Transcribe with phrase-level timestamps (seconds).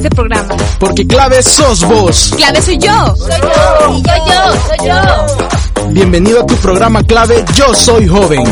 [0.00, 0.56] este programa.
[0.78, 2.32] Porque clave sos vos.
[2.34, 3.14] Clave soy yo.
[3.16, 3.98] Soy yo.
[3.98, 5.90] Y yo, yo, soy yo.
[5.90, 8.42] Bienvenido a tu programa clave Yo Soy Joven.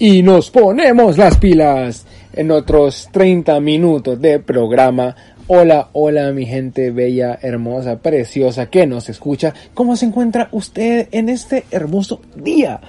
[0.00, 5.14] Y nos ponemos las pilas en otros 30 minutos de programa.
[5.46, 9.54] Hola, hola mi gente bella, hermosa, preciosa que nos escucha.
[9.72, 12.80] ¿Cómo se encuentra usted en este hermoso día?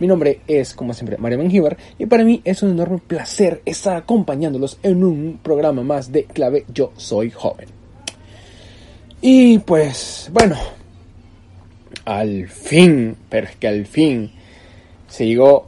[0.00, 3.96] Mi nombre es, como siempre, María Mengíbar y para mí es un enorme placer estar
[3.96, 7.68] acompañándolos en un programa más de clave Yo Soy Joven.
[9.20, 10.56] Y pues, bueno,
[12.04, 14.30] al fin, pero al fin
[15.08, 15.66] se llegó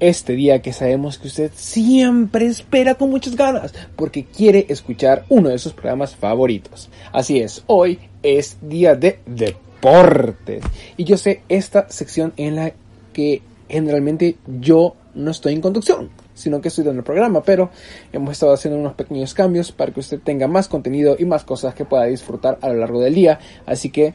[0.00, 5.48] este día que sabemos que usted siempre espera con muchas ganas porque quiere escuchar uno
[5.50, 6.88] de sus programas favoritos.
[7.12, 10.64] Así es, hoy es día de deportes
[10.96, 12.72] y yo sé esta sección en la
[13.12, 17.70] que generalmente yo no estoy en conducción, sino que estoy dando el programa, pero
[18.12, 21.74] hemos estado haciendo unos pequeños cambios para que usted tenga más contenido y más cosas
[21.74, 23.38] que pueda disfrutar a lo largo del día.
[23.64, 24.14] Así que,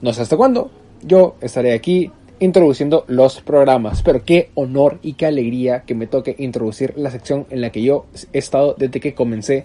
[0.00, 0.70] no sé hasta cuándo,
[1.02, 6.34] yo estaré aquí introduciendo los programas, pero qué honor y qué alegría que me toque
[6.38, 9.64] introducir la sección en la que yo he estado desde que comencé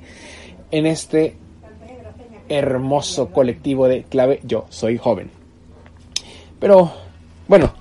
[0.71, 1.35] en este
[2.49, 5.29] hermoso colectivo de clave Yo Soy Joven.
[6.59, 6.91] Pero,
[7.47, 7.73] bueno,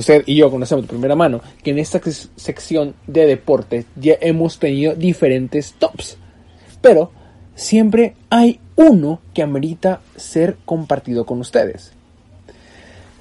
[0.00, 2.00] usted y yo conocemos de primera mano que en esta
[2.36, 6.16] sección de deportes ya hemos tenido diferentes tops.
[6.80, 7.10] Pero
[7.54, 11.92] siempre hay uno que amerita ser compartido con ustedes.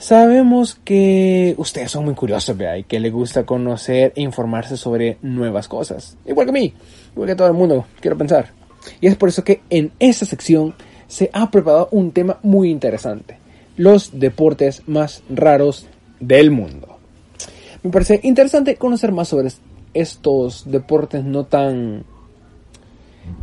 [0.01, 2.77] Sabemos que ustedes son muy curiosos, ¿verdad?
[2.77, 6.17] Y que les gusta conocer e informarse sobre nuevas cosas.
[6.25, 6.73] Igual que mí,
[7.13, 8.49] igual que todo el mundo, quiero pensar.
[8.99, 10.73] Y es por eso que en esta sección
[11.07, 13.37] se ha preparado un tema muy interesante.
[13.77, 15.85] Los deportes más raros
[16.21, 16.97] del mundo.
[17.83, 19.49] Me parece interesante conocer más sobre
[19.93, 22.05] estos deportes no tan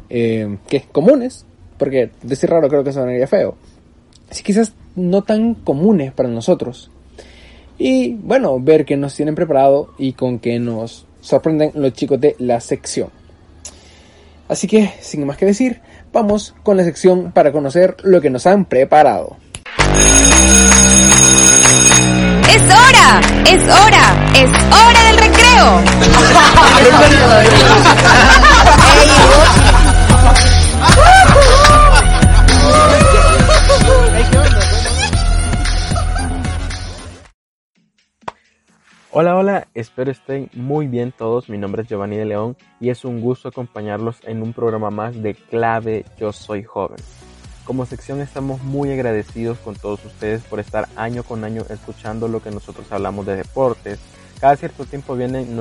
[0.09, 0.85] eh, ¿qué?
[0.91, 1.45] comunes,
[1.77, 3.57] porque decir raro creo que sonaría feo.
[4.31, 6.91] Así quizás no tan comunes para nosotros.
[7.79, 12.35] Y bueno, ver que nos tienen preparado y con que nos sorprenden los chicos de
[12.39, 13.11] la sección.
[14.49, 15.81] Así que, sin más que decir,
[16.13, 19.37] vamos con la sección para conocer lo que nos han preparado.
[22.49, 23.21] ¡Es hora!
[23.47, 24.17] ¡Es hora!
[24.35, 25.83] ¡Es hora del recreo!
[39.11, 41.51] Hola, hola, espero estén muy bien todos.
[41.51, 45.23] Mi nombre es Giovanni de León y es un gusto acompañarlos en un programa más
[45.23, 46.97] de Clave Yo Soy Joven.
[47.69, 52.43] Como sección estamos muy agradecidos con todos ustedes por estar año con año escuchando lo
[52.43, 53.99] que nosotros hablamos de deportes.
[54.41, 55.55] Cada cierto tiempo vienen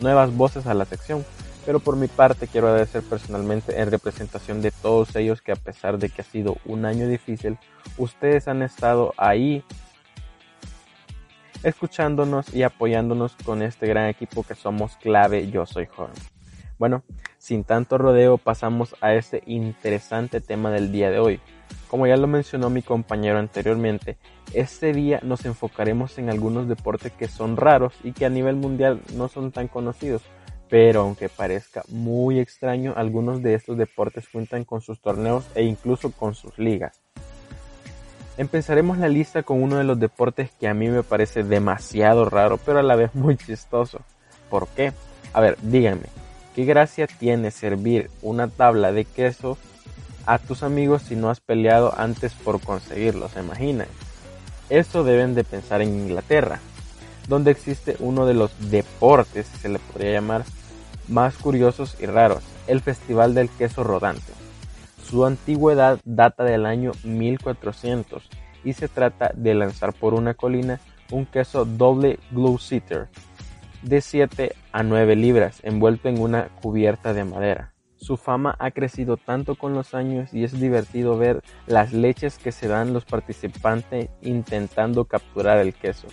[0.00, 1.24] nuevas voces a la sección,
[1.64, 5.96] pero por mi parte quiero agradecer personalmente en representación de todos ellos que a pesar
[5.96, 7.56] de que ha sido un año difícil,
[7.96, 9.64] ustedes han estado ahí
[11.62, 16.12] escuchándonos y apoyándonos con este gran equipo que somos clave Yo Soy Joven.
[16.78, 17.02] Bueno,
[17.38, 21.40] sin tanto rodeo pasamos a este interesante tema del día de hoy.
[21.88, 24.16] Como ya lo mencionó mi compañero anteriormente,
[24.54, 29.00] este día nos enfocaremos en algunos deportes que son raros y que a nivel mundial
[29.14, 30.22] no son tan conocidos,
[30.68, 36.12] pero aunque parezca muy extraño, algunos de estos deportes cuentan con sus torneos e incluso
[36.12, 37.02] con sus ligas.
[38.36, 42.56] Empezaremos la lista con uno de los deportes que a mí me parece demasiado raro,
[42.64, 44.00] pero a la vez muy chistoso.
[44.48, 44.92] ¿Por qué?
[45.32, 46.04] A ver, díganme,
[46.58, 49.56] ¿qué gracia tiene servir una tabla de queso
[50.26, 53.28] a tus amigos si no has peleado antes por conseguirlo?
[53.28, 53.86] ¿Se imaginan?
[54.68, 56.58] Eso deben de pensar en Inglaterra,
[57.28, 60.42] donde existe uno de los deportes, se le podría llamar,
[61.06, 64.32] más curiosos y raros, el Festival del Queso Rodante.
[65.00, 68.28] Su antigüedad data del año 1400
[68.64, 70.80] y se trata de lanzar por una colina
[71.12, 73.08] un queso doble glue sitter
[73.82, 77.72] de 7 a 9 libras envuelto en una cubierta de madera.
[77.96, 82.52] Su fama ha crecido tanto con los años y es divertido ver las leches que
[82.52, 86.06] se dan los participantes intentando capturar el queso.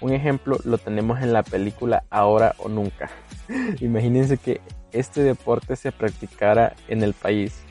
[0.00, 3.10] Un ejemplo lo tenemos en la película Ahora o Nunca.
[3.80, 4.60] Imagínense que
[4.92, 7.62] este deporte se practicara en el país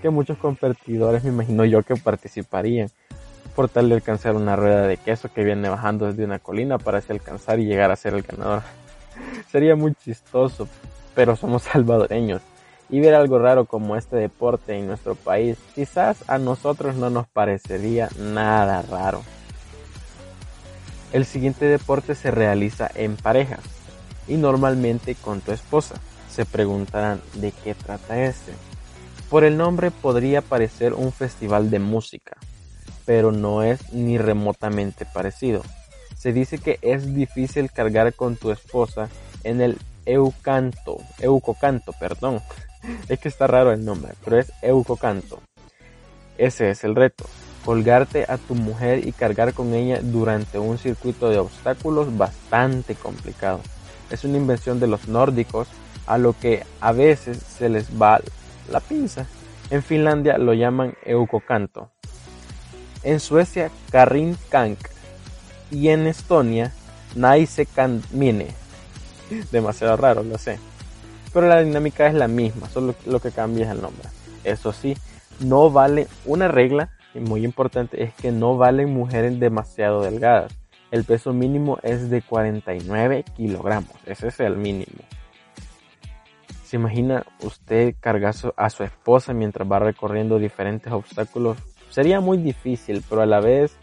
[0.00, 2.88] que muchos competidores me imagino yo que participarían
[3.50, 6.98] por tal de alcanzar una rueda de queso que viene bajando desde una colina para
[6.98, 8.62] así alcanzar y llegar a ser el ganador.
[9.52, 10.68] Sería muy chistoso,
[11.14, 12.42] pero somos salvadoreños
[12.90, 17.28] y ver algo raro como este deporte en nuestro país quizás a nosotros no nos
[17.28, 19.22] parecería nada raro.
[21.12, 23.60] El siguiente deporte se realiza en parejas.
[24.28, 25.96] y normalmente con tu esposa.
[26.30, 28.52] Se preguntarán de qué trata este.
[29.28, 32.36] Por el nombre podría parecer un festival de música,
[33.04, 35.62] pero no es ni remotamente parecido.
[36.16, 39.08] Se dice que es difícil cargar con tu esposa
[39.44, 42.40] en el Eucanto, Eucocanto, perdón.
[43.08, 45.40] Es que está raro el nombre, pero es Eucocanto.
[46.38, 47.26] Ese es el reto,
[47.64, 53.60] colgarte a tu mujer y cargar con ella durante un circuito de obstáculos bastante complicado.
[54.10, 55.68] Es una invención de los nórdicos
[56.06, 58.20] a lo que a veces se les va
[58.70, 59.26] la pinza.
[59.70, 61.90] En Finlandia lo llaman Eukokanto.
[63.02, 64.78] En Suecia Karinkank
[65.70, 66.72] y en Estonia
[67.14, 68.48] Naisekanmine.
[69.52, 70.58] Demasiado raro, lo sé.
[71.32, 74.08] Pero la dinámica es la misma, solo lo que cambia es el nombre.
[74.42, 74.96] Eso sí,
[75.38, 80.56] no vale una regla muy importante es que no valen mujeres demasiado delgadas.
[80.90, 83.90] El peso mínimo es de 49 kilogramos.
[84.06, 85.02] Ese es el mínimo.
[86.64, 91.58] ¿Se imagina usted cargar a su esposa mientras va recorriendo diferentes obstáculos?
[91.90, 93.76] Sería muy difícil, pero a la vez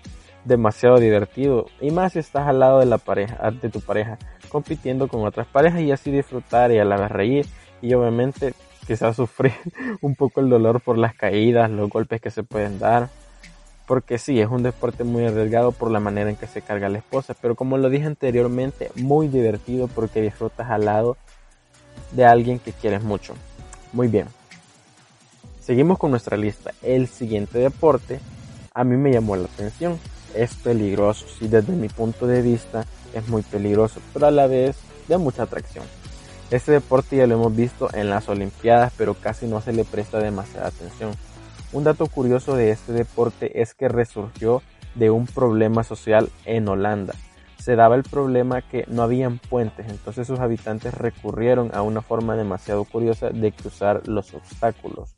[0.45, 1.68] demasiado divertido.
[1.81, 4.18] Y más si estás al lado de la pareja, de tu pareja,
[4.50, 7.45] compitiendo con otras parejas y así disfrutar y a la vez reír.
[7.81, 8.54] Y obviamente
[8.88, 9.54] quizás sufrir
[10.01, 13.09] un poco el dolor por las caídas, los golpes que se pueden dar.
[13.86, 16.98] Porque sí, es un deporte muy arriesgado por la manera en que se carga la
[16.98, 17.36] esposa.
[17.39, 21.18] Pero como lo dije anteriormente, muy divertido porque disfrutas al lado
[22.12, 23.33] de alguien que quieres mucho.
[23.94, 24.37] Muy bien.
[25.68, 26.72] Seguimos con nuestra lista.
[26.81, 28.22] El siguiente deporte
[28.74, 30.00] a mí me llamó la atención.
[30.34, 31.25] Es peligroso.
[31.28, 34.78] Sí, desde mi punto de vista es muy peligroso, pero a la vez
[35.10, 35.84] de mucha atracción.
[36.52, 40.19] Este deporte ya lo hemos visto en las Olimpiadas, pero casi no se le presta
[40.19, 41.12] demasiada atención.
[41.74, 44.62] Un dato curioso de este deporte es que resurgió
[44.96, 47.13] de un problema social en Holanda.
[47.60, 52.38] Se daba el problema que no habían puentes, entonces sus habitantes recurrieron a una forma
[52.38, 55.17] demasiado curiosa de cruzar los obstáculos.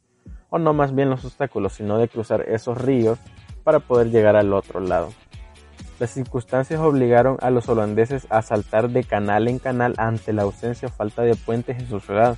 [0.50, 3.20] O no más bien los obstáculos, sino de cruzar esos ríos
[3.64, 5.10] para poder llegar al otro lado.
[6.00, 10.88] Las circunstancias obligaron a los holandeses a saltar de canal en canal ante la ausencia
[10.88, 12.38] o falta de puentes en su ciudad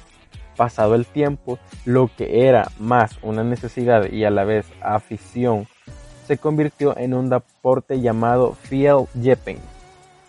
[0.56, 5.68] pasado el tiempo, lo que era más una necesidad y a la vez afición,
[6.28, 9.60] se convirtió en un deporte llamado Jepping.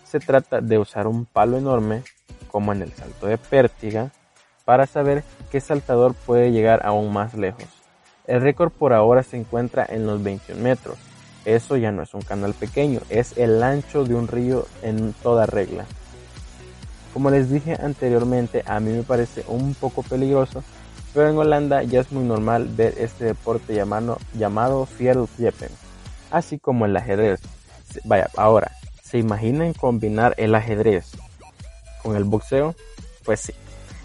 [0.03, 2.03] Se trata de usar un palo enorme,
[2.47, 4.11] como en el salto de pértiga,
[4.65, 7.65] para saber qué saltador puede llegar aún más lejos.
[8.25, 10.97] El récord por ahora se encuentra en los 21 metros.
[11.45, 15.45] Eso ya no es un canal pequeño, es el ancho de un río en toda
[15.45, 15.85] regla.
[17.13, 20.63] Como les dije anteriormente, a mí me parece un poco peligroso,
[21.13, 24.87] pero en Holanda ya es muy normal ver este deporte llamado, llamado
[26.31, 27.41] así como el ajedrez.
[28.05, 28.71] Vaya, ahora,
[29.03, 31.11] ¿se imaginan combinar el ajedrez
[32.01, 32.73] con el boxeo?
[33.23, 33.53] Pues sí,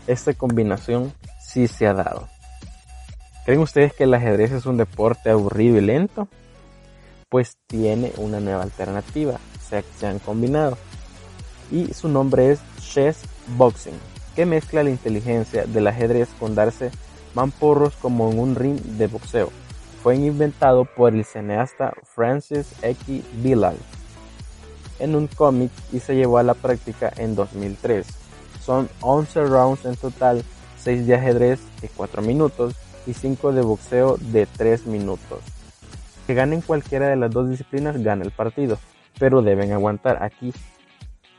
[0.08, 2.28] esta combinación sí se ha dado.
[3.44, 6.28] ¿Creen ustedes que el ajedrez es un deporte aburrido y lento?
[7.28, 10.76] Pues tiene una nueva alternativa, se, han combinado.
[11.70, 13.20] Y su nombre es Chess
[13.56, 13.98] Boxing,
[14.34, 16.90] que mezcla la inteligencia del ajedrez con darse
[17.34, 19.50] mamporros como en un ring de boxeo.
[20.02, 23.22] Fue inventado por el cineasta Francis X.
[23.42, 23.76] Billal
[24.98, 28.06] en un cómic y se llevó a la práctica en 2003.
[28.68, 30.44] Son 11 rounds en total,
[30.76, 32.74] 6 de ajedrez de 4 minutos
[33.06, 35.38] y 5 de boxeo de 3 minutos.
[36.26, 38.76] Que ganen cualquiera de las dos disciplinas gana el partido,
[39.18, 40.52] pero deben aguantar aquí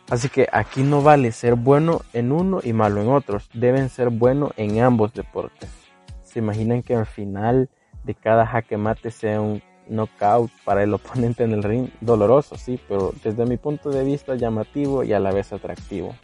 [0.10, 4.10] Así que aquí no vale ser bueno en uno y malo en otros, deben ser
[4.10, 5.70] bueno en ambos deportes.
[6.24, 7.70] ¿Se imaginan que al final
[8.06, 11.90] de cada jaque mate sea un knockout para el oponente en el ring?
[12.02, 16.16] Doloroso, sí, pero desde mi punto de vista llamativo y a la vez atractivo.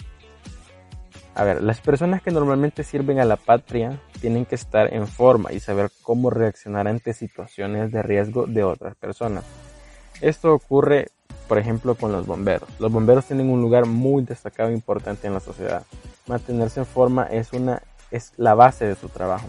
[1.35, 5.51] A ver, las personas que normalmente sirven a la patria tienen que estar en forma
[5.51, 9.43] y saber cómo reaccionar ante situaciones de riesgo de otras personas.
[10.21, 11.09] Esto ocurre
[11.49, 12.69] por ejemplo con los bomberos.
[12.79, 15.83] Los bomberos tienen un lugar muy destacado e importante en la sociedad.
[16.25, 19.47] Mantenerse en forma es, una, es la base de su trabajo.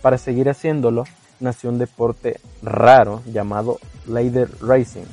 [0.00, 1.04] Para seguir haciéndolo,
[1.40, 5.06] nació un deporte raro llamado Ladder Racing,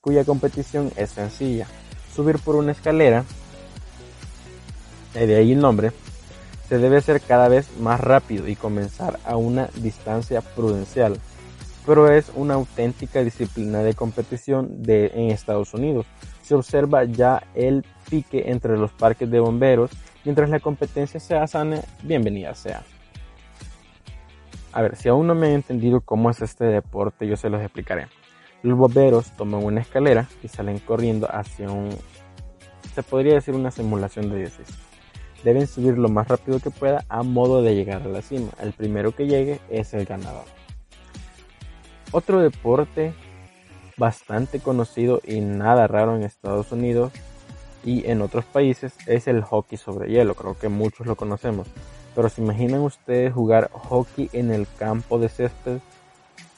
[0.00, 1.66] cuya competición es sencilla.
[2.14, 3.24] Subir por una escalera,
[5.14, 5.92] de ahí el nombre,
[6.68, 11.18] se debe hacer cada vez más rápido y comenzar a una distancia prudencial
[11.88, 16.04] pero es una auténtica disciplina de competición en Estados Unidos.
[16.42, 19.90] Se observa ya el pique entre los parques de bomberos,
[20.22, 22.82] mientras la competencia sea sana, bienvenida sea.
[24.72, 27.62] A ver, si aún no me han entendido cómo es este deporte, yo se los
[27.62, 28.08] explicaré.
[28.62, 31.88] Los bomberos toman una escalera y salen corriendo hacia un,
[32.94, 34.87] se podría decir una simulación de 16.
[35.44, 38.50] Deben subir lo más rápido que pueda a modo de llegar a la cima.
[38.60, 40.44] El primero que llegue es el ganador.
[42.10, 43.12] Otro deporte
[43.98, 47.12] bastante conocido y nada raro en Estados Unidos
[47.84, 50.34] y en otros países es el hockey sobre hielo.
[50.34, 51.68] Creo que muchos lo conocemos.
[52.14, 55.78] Pero se imaginan ustedes jugar hockey en el campo de césped,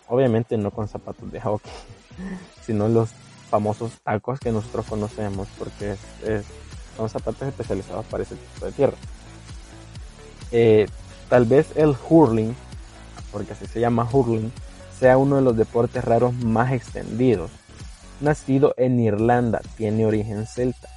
[0.09, 1.73] obviamente no con zapatos de hockey,
[2.63, 3.11] sino los
[3.51, 5.97] famosos tacos que nosotros conocemos, porque
[7.01, 8.97] son zapatos especializados para ese tipo de tierra.
[10.53, 10.87] Eh,
[11.29, 12.55] tal vez el hurling,
[13.33, 14.53] porque así se llama hurling,
[14.99, 17.51] sea uno de los deportes raros más extendidos.
[18.21, 20.89] Nacido en Irlanda, tiene origen celta.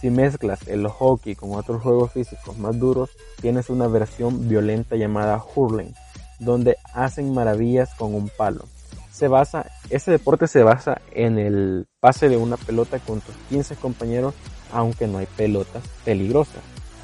[0.00, 3.10] Si mezclas el hockey con otros juegos físicos más duros,
[3.42, 5.92] tienes una versión violenta llamada hurling,
[6.38, 8.64] donde hacen maravillas con un palo.
[9.12, 13.76] Se basa, ese deporte se basa en el pase de una pelota con tus 15
[13.76, 14.32] compañeros,
[14.72, 16.62] aunque no hay pelotas peligrosas,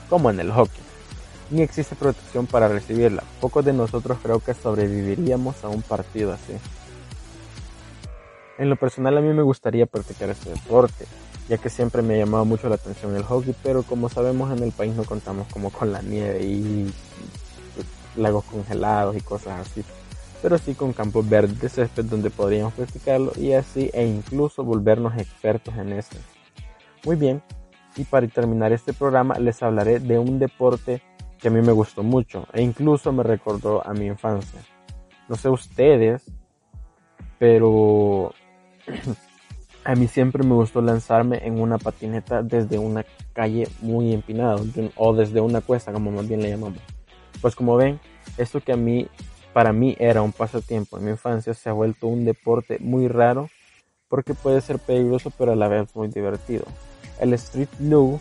[0.08, 0.82] como en el hockey.
[1.50, 3.23] Ni existe protección para recibirla.
[3.40, 6.54] Pocos de nosotros creo que sobreviviríamos a un partido así.
[8.58, 11.06] En lo personal a mí me gustaría practicar este deporte,
[11.49, 14.62] ya que siempre me ha llamado mucho la atención el hockey, pero como sabemos en
[14.64, 16.92] el país no contamos como con la nieve y
[18.16, 19.85] lagos congelados y cosas así,
[20.42, 25.16] pero sí con campos verdes de césped donde podríamos practicarlo y así e incluso volvernos
[25.18, 26.16] expertos en este.
[27.04, 27.42] Muy bien,
[27.96, 31.02] y para terminar este programa les hablaré de un deporte
[31.38, 34.60] que a mí me gustó mucho e incluso me recordó a mi infancia.
[35.28, 36.24] No sé ustedes,
[37.38, 38.32] pero
[39.86, 44.56] A mí siempre me gustó lanzarme en una patineta desde una calle muy empinada
[44.96, 46.80] o desde una cuesta, como más bien le llamamos.
[47.40, 48.00] Pues como ven,
[48.36, 49.06] esto que a mí,
[49.52, 53.48] para mí era un pasatiempo en mi infancia, se ha vuelto un deporte muy raro
[54.08, 56.64] porque puede ser peligroso pero a la vez muy divertido.
[57.18, 58.20] El street blue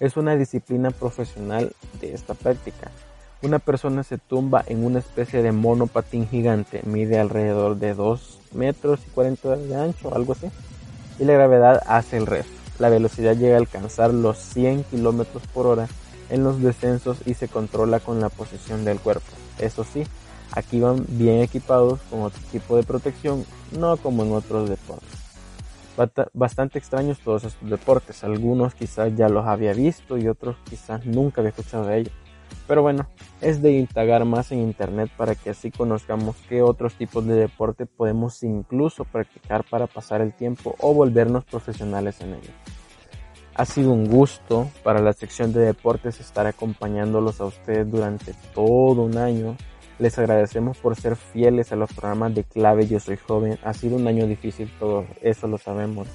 [0.00, 2.90] es una disciplina profesional de esta práctica.
[3.42, 9.00] Una persona se tumba en una especie de monopatín gigante, mide alrededor de 2 metros
[9.06, 10.48] y 40 de ancho, algo así.
[11.18, 12.52] Y la gravedad hace el resto.
[12.78, 15.88] La velocidad llega a alcanzar los 100 kilómetros por hora
[16.30, 19.26] en los descensos y se controla con la posición del cuerpo.
[19.58, 20.04] Eso sí,
[20.50, 23.44] aquí van bien equipados con otro tipo de protección,
[23.78, 25.21] no como en otros deportes.
[26.32, 31.40] Bastante extraños todos estos deportes, algunos quizás ya los había visto y otros quizás nunca
[31.40, 32.14] había escuchado de ellos.
[32.66, 33.06] Pero bueno,
[33.40, 37.86] es de indagar más en internet para que así conozcamos qué otros tipos de deporte
[37.86, 42.50] podemos incluso practicar para pasar el tiempo o volvernos profesionales en ello.
[43.54, 49.02] Ha sido un gusto para la sección de deportes estar acompañándolos a ustedes durante todo
[49.02, 49.56] un año.
[50.02, 53.56] Les agradecemos por ser fieles a los programas de clave Yo Soy Joven.
[53.62, 56.08] Ha sido un año difícil, todo eso lo sabemos.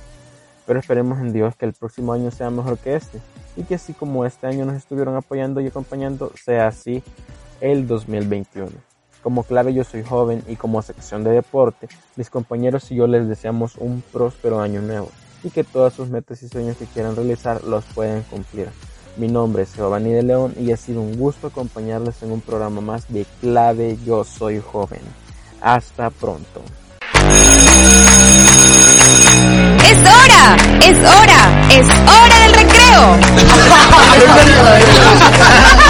[0.65, 3.21] Pero esperemos en Dios que el próximo año sea mejor que este
[3.55, 7.01] y que así como este año nos estuvieron apoyando y acompañando, sea así
[7.61, 8.71] el 2021.
[9.23, 13.29] Como clave yo soy joven y como sección de deporte, mis compañeros y yo les
[13.29, 15.09] deseamos un próspero año nuevo
[15.45, 18.67] y que todas sus metas y sueños que quieran realizar los puedan cumplir.
[19.17, 22.81] Mi nombre es Giovanni de León y ha sido un gusto acompañarles en un programa
[22.81, 25.01] más de Clave Yo Soy Joven.
[25.59, 26.61] Hasta pronto.
[29.83, 30.55] ¡Es hora!
[30.83, 31.67] ¡Es hora!
[31.71, 33.17] ¡Es hora del recreo!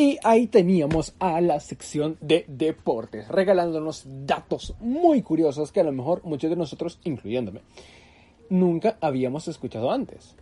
[0.00, 5.92] Y ahí teníamos a la sección de deportes, regalándonos datos muy curiosos que a lo
[5.92, 7.60] mejor muchos de nosotros, incluyéndome,
[8.48, 10.36] nunca habíamos escuchado antes.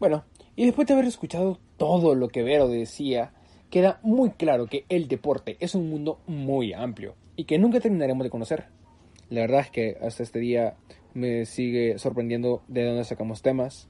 [0.00, 0.24] Bueno,
[0.56, 3.32] y después de haber escuchado todo lo que Vero decía,
[3.70, 8.24] queda muy claro que el deporte es un mundo muy amplio y que nunca terminaremos
[8.24, 8.64] de conocer.
[9.30, 10.74] La verdad es que hasta este día
[11.12, 13.88] me sigue sorprendiendo de dónde sacamos temas,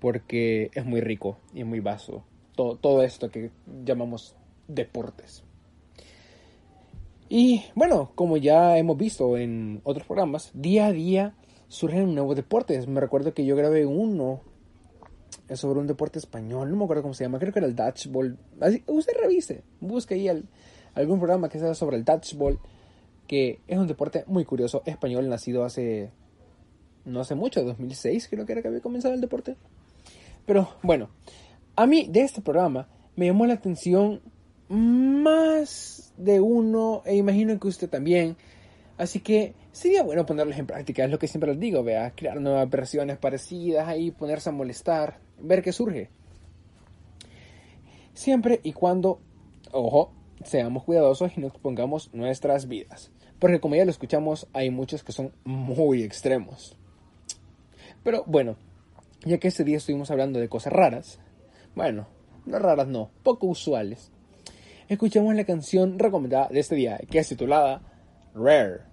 [0.00, 3.50] porque es muy rico y muy vasto todo, esto que
[3.84, 4.34] llamamos
[4.68, 5.42] deportes.
[7.28, 11.34] Y bueno, como ya hemos visto en otros programas, día a día
[11.68, 12.86] surgen nuevos deportes.
[12.86, 14.40] Me recuerdo que yo grabé uno
[15.54, 18.38] sobre un deporte español, no me acuerdo cómo se llama, creo que era el Dutchball.
[18.60, 20.28] Así, usted revise, busque ahí
[20.94, 22.58] algún programa que sea sobre el Dutchball,
[23.26, 26.10] que es un deporte muy curioso, español, nacido hace,
[27.04, 29.56] no hace mucho, 2006 creo que era que había comenzado el deporte.
[30.46, 31.08] Pero bueno,
[31.74, 34.20] a mí, de este programa, me llamó la atención
[34.68, 38.36] más de uno, e imagino que usted también.
[38.98, 42.40] Así que sería bueno ponerlos en práctica, es lo que siempre les digo, vea, crear
[42.40, 46.10] nuevas versiones parecidas ahí, ponerse a molestar, ver qué surge.
[48.12, 49.20] Siempre y cuando,
[49.72, 50.12] ojo,
[50.44, 53.10] seamos cuidadosos y no expongamos nuestras vidas.
[53.38, 56.76] Porque como ya lo escuchamos, hay muchos que son muy extremos.
[58.04, 58.56] Pero bueno,
[59.24, 61.18] ya que este día estuvimos hablando de cosas raras,
[61.74, 62.06] bueno,
[62.46, 64.10] raras no, poco usuales.
[64.88, 67.80] Escuchamos la canción recomendada de este día, que es titulada
[68.34, 68.92] Rare.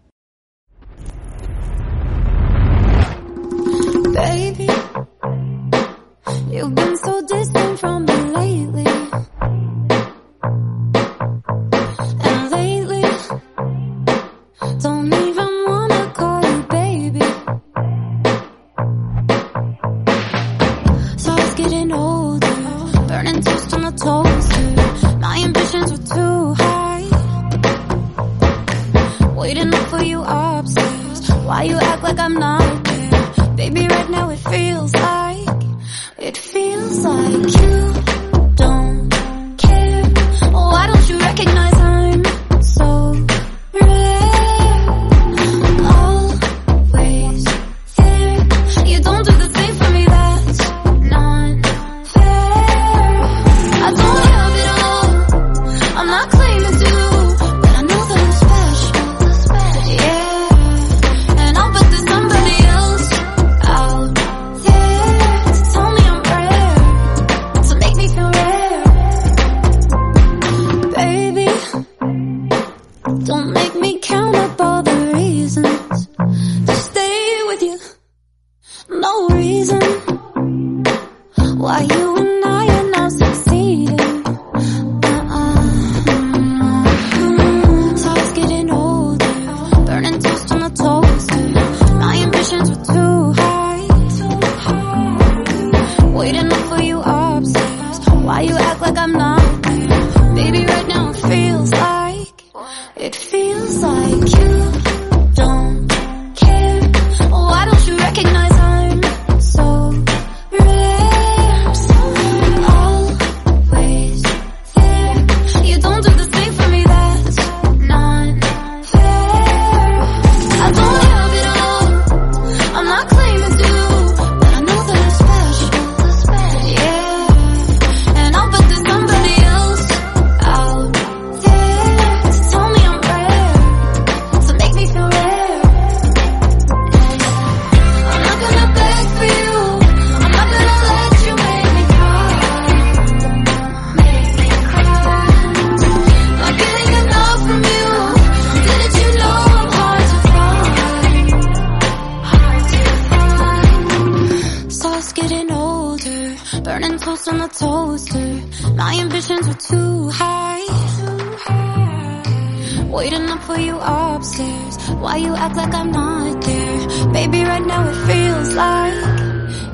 [167.31, 168.93] Maybe right now it feels like,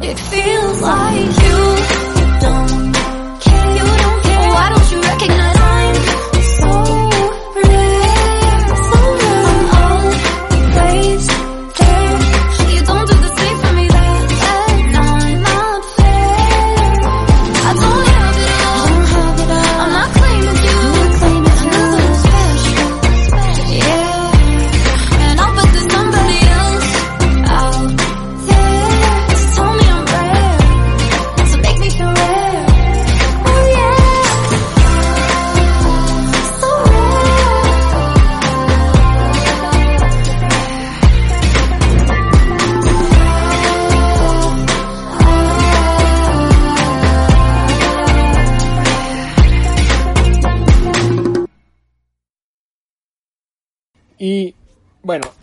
[0.03, 2.39] it feels like you.
[2.41, 2.84] Don't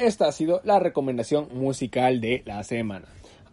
[0.07, 3.07] esta ha sido la recomendación musical de la semana.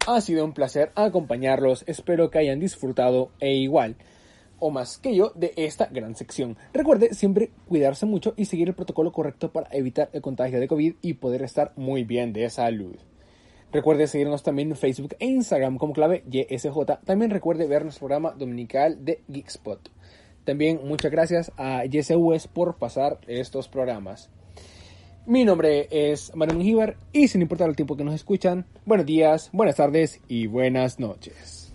[0.07, 3.95] Ha sido un placer acompañarlos, espero que hayan disfrutado e igual
[4.59, 6.57] o más que yo de esta gran sección.
[6.73, 10.95] Recuerde siempre cuidarse mucho y seguir el protocolo correcto para evitar el contagio de COVID
[11.01, 12.95] y poder estar muy bien de salud.
[13.71, 16.75] Recuerde seguirnos también en Facebook e Instagram como clave YSJ.
[17.05, 19.89] También recuerde ver nuestro programa dominical de Geekspot.
[20.43, 24.29] También muchas gracias a YSUS por pasar estos programas.
[25.25, 29.49] Mi nombre es Manuel Mujibar y sin importar el tiempo que nos escuchan, buenos días,
[29.53, 31.73] buenas tardes y buenas noches.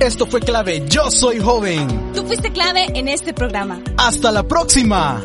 [0.00, 1.86] Esto fue clave, yo soy joven.
[2.12, 3.80] Tú fuiste clave en este programa.
[3.96, 5.22] Hasta la próxima.